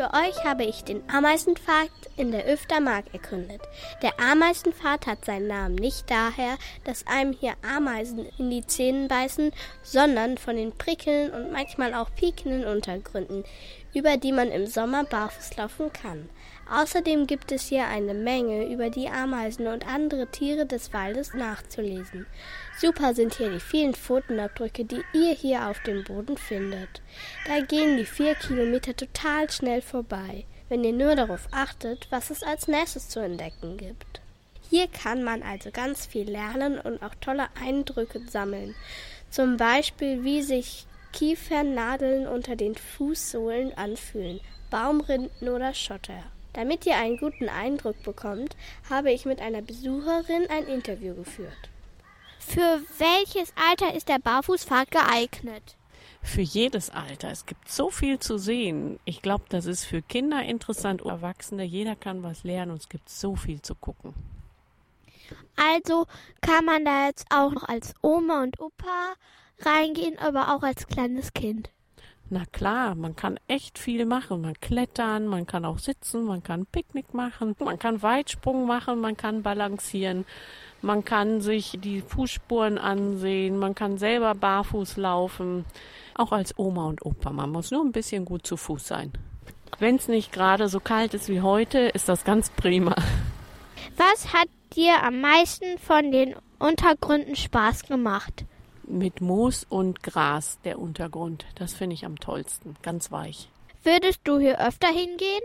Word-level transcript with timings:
Für 0.00 0.14
euch 0.14 0.44
habe 0.46 0.64
ich 0.64 0.82
den 0.82 1.02
Ameisenpfad 1.10 1.90
in 2.16 2.32
der 2.32 2.46
Öftermark 2.46 3.12
erkundet. 3.12 3.60
Der 4.00 4.18
Ameisenpfad 4.18 5.06
hat 5.06 5.26
seinen 5.26 5.48
Namen 5.48 5.74
nicht 5.74 6.10
daher, 6.10 6.56
dass 6.84 7.06
einem 7.06 7.34
hier 7.34 7.52
Ameisen 7.60 8.24
in 8.38 8.48
die 8.48 8.66
Zähne 8.66 9.08
beißen, 9.08 9.52
sondern 9.82 10.38
von 10.38 10.56
den 10.56 10.72
prickelnden 10.72 11.34
und 11.34 11.52
manchmal 11.52 11.92
auch 11.92 12.08
piekenden 12.14 12.64
Untergründen, 12.64 13.44
über 13.92 14.16
die 14.16 14.32
man 14.32 14.50
im 14.50 14.66
Sommer 14.66 15.04
barfuß 15.04 15.58
laufen 15.58 15.92
kann. 15.92 16.30
Außerdem 16.70 17.26
gibt 17.26 17.50
es 17.50 17.66
hier 17.66 17.86
eine 17.86 18.14
Menge 18.14 18.72
über 18.72 18.90
die 18.90 19.08
Ameisen 19.08 19.66
und 19.66 19.86
andere 19.86 20.28
Tiere 20.28 20.66
des 20.66 20.92
Waldes 20.92 21.34
nachzulesen. 21.34 22.26
Super 22.78 23.12
sind 23.12 23.34
hier 23.34 23.50
die 23.50 23.58
vielen 23.58 23.92
Pfotenabdrücke, 23.92 24.84
die 24.84 25.02
ihr 25.12 25.34
hier 25.34 25.68
auf 25.68 25.80
dem 25.80 26.04
Boden 26.04 26.36
findet. 26.36 27.02
Da 27.46 27.60
gehen 27.60 27.96
die 27.96 28.06
vier 28.06 28.36
Kilometer 28.36 28.94
total 28.94 29.50
schnell 29.50 29.82
vorbei, 29.90 30.44
wenn 30.68 30.84
ihr 30.84 30.92
nur 30.92 31.14
darauf 31.14 31.48
achtet, 31.50 32.06
was 32.10 32.30
es 32.30 32.42
als 32.42 32.68
nächstes 32.68 33.08
zu 33.08 33.20
entdecken 33.20 33.76
gibt. 33.76 34.20
Hier 34.70 34.86
kann 34.86 35.22
man 35.24 35.42
also 35.42 35.70
ganz 35.70 36.06
viel 36.06 36.30
lernen 36.30 36.78
und 36.78 37.02
auch 37.02 37.14
tolle 37.20 37.48
Eindrücke 37.60 38.20
sammeln. 38.28 38.74
Zum 39.28 39.56
Beispiel, 39.56 40.22
wie 40.22 40.42
sich 40.42 40.86
Kiefernadeln 41.12 42.28
unter 42.28 42.54
den 42.54 42.76
Fußsohlen 42.76 43.76
anfühlen, 43.76 44.40
Baumrinden 44.70 45.48
oder 45.48 45.74
Schotter. 45.74 46.22
Damit 46.52 46.86
ihr 46.86 46.96
einen 46.96 47.16
guten 47.16 47.48
Eindruck 47.48 48.02
bekommt, 48.02 48.56
habe 48.88 49.12
ich 49.12 49.24
mit 49.24 49.40
einer 49.40 49.62
Besucherin 49.62 50.46
ein 50.48 50.66
Interview 50.66 51.14
geführt. 51.14 51.68
Für 52.38 52.80
welches 52.98 53.52
Alter 53.68 53.94
ist 53.94 54.08
der 54.08 54.18
Barfußpfad 54.18 54.90
geeignet? 54.90 55.76
Für 56.22 56.42
jedes 56.42 56.90
Alter. 56.90 57.30
Es 57.30 57.46
gibt 57.46 57.68
so 57.70 57.90
viel 57.90 58.18
zu 58.18 58.38
sehen. 58.38 59.00
Ich 59.04 59.22
glaube, 59.22 59.44
das 59.48 59.66
ist 59.66 59.84
für 59.84 60.02
Kinder 60.02 60.42
interessant, 60.42 61.02
Erwachsene. 61.02 61.64
Jeder 61.64 61.96
kann 61.96 62.22
was 62.22 62.44
lernen 62.44 62.72
und 62.72 62.78
es 62.78 62.88
gibt 62.88 63.08
so 63.08 63.36
viel 63.36 63.62
zu 63.62 63.74
gucken. 63.74 64.14
Also 65.56 66.06
kann 66.40 66.64
man 66.64 66.84
da 66.84 67.06
jetzt 67.06 67.26
auch 67.30 67.52
noch 67.52 67.68
als 67.68 67.94
Oma 68.02 68.42
und 68.42 68.60
Opa 68.60 69.14
reingehen, 69.60 70.18
aber 70.18 70.54
auch 70.54 70.62
als 70.62 70.86
kleines 70.86 71.32
Kind. 71.32 71.70
Na 72.32 72.44
klar, 72.52 72.94
man 72.94 73.16
kann 73.16 73.40
echt 73.48 73.76
viel 73.76 74.06
machen. 74.06 74.42
Man 74.42 74.54
klettern, 74.60 75.26
man 75.26 75.46
kann 75.46 75.64
auch 75.64 75.80
sitzen, 75.80 76.24
man 76.24 76.44
kann 76.44 76.64
Picknick 76.64 77.12
machen, 77.12 77.56
man 77.58 77.76
kann 77.76 78.02
Weitsprung 78.02 78.68
machen, 78.68 79.00
man 79.00 79.16
kann 79.16 79.42
balancieren, 79.42 80.24
man 80.80 81.04
kann 81.04 81.40
sich 81.40 81.76
die 81.82 82.02
Fußspuren 82.02 82.78
ansehen, 82.78 83.58
man 83.58 83.74
kann 83.74 83.98
selber 83.98 84.36
barfuß 84.36 84.96
laufen. 84.96 85.64
Auch 86.14 86.30
als 86.30 86.56
Oma 86.56 86.86
und 86.86 87.04
Opa. 87.04 87.30
Man 87.30 87.50
muss 87.50 87.72
nur 87.72 87.84
ein 87.84 87.90
bisschen 87.90 88.24
gut 88.24 88.46
zu 88.46 88.56
Fuß 88.56 88.86
sein. 88.86 89.12
Wenn 89.80 89.96
es 89.96 90.06
nicht 90.06 90.30
gerade 90.30 90.68
so 90.68 90.78
kalt 90.78 91.14
ist 91.14 91.28
wie 91.28 91.40
heute, 91.40 91.78
ist 91.78 92.08
das 92.08 92.22
ganz 92.22 92.50
prima. 92.50 92.94
Was 93.96 94.32
hat 94.32 94.48
dir 94.76 95.02
am 95.02 95.20
meisten 95.20 95.78
von 95.78 96.12
den 96.12 96.36
Untergründen 96.60 97.34
Spaß 97.34 97.86
gemacht? 97.86 98.44
Mit 98.90 99.20
Moos 99.20 99.66
und 99.68 100.02
Gras 100.02 100.58
der 100.64 100.78
Untergrund. 100.78 101.46
Das 101.54 101.74
finde 101.74 101.94
ich 101.94 102.04
am 102.04 102.18
tollsten, 102.18 102.76
ganz 102.82 103.10
weich. 103.10 103.48
Würdest 103.82 104.20
du 104.24 104.38
hier 104.38 104.60
öfter 104.60 104.88
hingehen? 104.88 105.42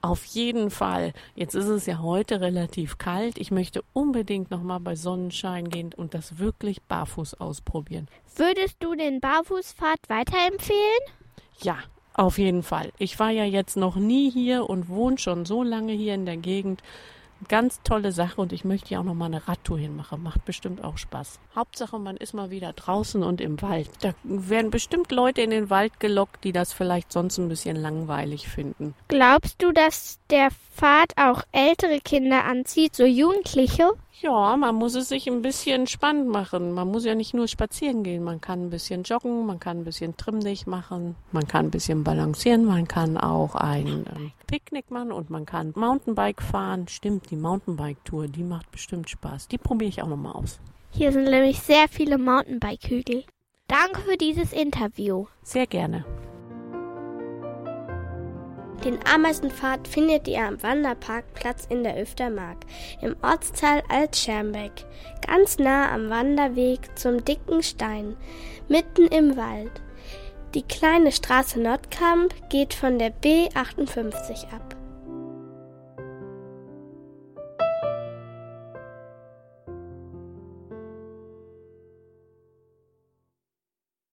Auf 0.00 0.24
jeden 0.26 0.70
Fall. 0.70 1.12
Jetzt 1.34 1.54
ist 1.54 1.66
es 1.66 1.86
ja 1.86 2.00
heute 2.00 2.40
relativ 2.40 2.98
kalt. 2.98 3.38
Ich 3.38 3.50
möchte 3.50 3.82
unbedingt 3.92 4.50
noch 4.50 4.62
mal 4.62 4.78
bei 4.78 4.96
Sonnenschein 4.96 5.70
gehen 5.70 5.92
und 5.96 6.14
das 6.14 6.38
wirklich 6.38 6.82
barfuß 6.82 7.40
ausprobieren. 7.40 8.08
Würdest 8.36 8.76
du 8.80 8.94
den 8.94 9.20
Barfußpfad 9.20 9.98
weiterempfehlen? 10.08 11.00
Ja, 11.62 11.78
auf 12.12 12.38
jeden 12.38 12.62
Fall. 12.62 12.92
Ich 12.98 13.18
war 13.18 13.30
ja 13.30 13.44
jetzt 13.44 13.76
noch 13.76 13.96
nie 13.96 14.30
hier 14.30 14.68
und 14.68 14.88
wohne 14.88 15.18
schon 15.18 15.46
so 15.46 15.62
lange 15.62 15.92
hier 15.92 16.14
in 16.14 16.26
der 16.26 16.36
Gegend 16.36 16.82
ganz 17.44 17.80
tolle 17.82 18.12
Sache 18.12 18.40
und 18.40 18.52
ich 18.52 18.64
möchte 18.64 18.94
ja 18.94 19.00
auch 19.00 19.04
noch 19.04 19.14
mal 19.14 19.26
eine 19.26 19.46
Radtour 19.46 19.78
hinmachen. 19.78 20.22
Macht 20.22 20.44
bestimmt 20.44 20.82
auch 20.82 20.98
Spaß. 20.98 21.38
Hauptsache, 21.54 21.98
man 21.98 22.16
ist 22.16 22.34
mal 22.34 22.50
wieder 22.50 22.72
draußen 22.72 23.22
und 23.22 23.40
im 23.40 23.60
Wald. 23.62 23.90
Da 24.00 24.14
werden 24.22 24.70
bestimmt 24.70 25.12
Leute 25.12 25.42
in 25.42 25.50
den 25.50 25.70
Wald 25.70 26.00
gelockt, 26.00 26.44
die 26.44 26.52
das 26.52 26.72
vielleicht 26.72 27.12
sonst 27.12 27.38
ein 27.38 27.48
bisschen 27.48 27.76
langweilig 27.76 28.48
finden. 28.48 28.94
Glaubst 29.08 29.62
du, 29.62 29.72
dass 29.72 30.18
der 30.30 30.50
Pfad 30.50 31.12
auch 31.16 31.42
ältere 31.52 32.00
Kinder 32.00 32.44
anzieht, 32.44 32.96
so 32.96 33.04
Jugendliche? 33.04 33.92
Ja, 34.20 34.56
man 34.56 34.76
muss 34.76 34.94
es 34.94 35.08
sich 35.08 35.26
ein 35.26 35.42
bisschen 35.42 35.86
spannend 35.86 36.28
machen. 36.28 36.72
Man 36.72 36.88
muss 36.88 37.04
ja 37.04 37.14
nicht 37.14 37.34
nur 37.34 37.48
spazieren 37.48 38.04
gehen. 38.04 38.22
Man 38.22 38.40
kann 38.40 38.66
ein 38.66 38.70
bisschen 38.70 39.02
joggen, 39.02 39.44
man 39.44 39.58
kann 39.58 39.80
ein 39.80 39.84
bisschen 39.84 40.16
trimmdig 40.16 40.66
machen, 40.66 41.16
man 41.32 41.48
kann 41.48 41.66
ein 41.66 41.70
bisschen 41.70 42.04
balancieren, 42.04 42.64
man 42.64 42.86
kann 42.86 43.18
auch 43.18 43.54
ein 43.54 44.06
ähm, 44.14 44.32
Picknick 44.46 44.90
machen 44.90 45.10
und 45.12 45.30
man 45.30 45.46
kann 45.46 45.72
Mountainbike 45.74 46.42
fahren. 46.42 46.86
Stimmt, 46.88 47.30
die 47.34 47.40
Mountainbike-Tour, 47.40 48.28
die 48.28 48.44
macht 48.44 48.70
bestimmt 48.70 49.10
Spaß. 49.10 49.48
Die 49.48 49.58
probiere 49.58 49.88
ich 49.88 50.02
auch 50.02 50.08
nochmal 50.08 50.34
aus. 50.34 50.60
Hier 50.90 51.10
sind 51.10 51.24
nämlich 51.24 51.60
sehr 51.60 51.88
viele 51.88 52.16
Mountainbike-Hügel. 52.16 53.24
Danke 53.66 54.00
für 54.02 54.16
dieses 54.16 54.52
Interview. 54.52 55.26
Sehr 55.42 55.66
gerne. 55.66 56.04
Den 58.84 58.98
Ameisenpfad 59.12 59.88
findet 59.88 60.28
ihr 60.28 60.46
am 60.46 60.62
Wanderparkplatz 60.62 61.66
in 61.70 61.82
der 61.82 61.96
Öftermark 61.96 62.58
im 63.00 63.16
Ortsteil 63.22 63.82
Altschermbeck, 63.88 64.84
ganz 65.26 65.58
nah 65.58 65.90
am 65.90 66.10
Wanderweg 66.10 66.96
zum 66.96 67.24
dicken 67.24 67.62
Stein, 67.62 68.16
mitten 68.68 69.06
im 69.06 69.36
Wald. 69.36 69.82
Die 70.54 70.62
kleine 70.62 71.10
Straße 71.10 71.58
Nordkamp 71.60 72.34
geht 72.50 72.74
von 72.74 72.98
der 72.98 73.12
B58 73.12 74.52
ab. 74.52 74.76